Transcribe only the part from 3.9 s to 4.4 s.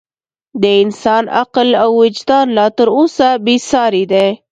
دی.